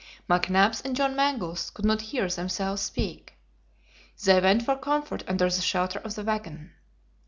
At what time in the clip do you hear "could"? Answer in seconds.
1.69-1.85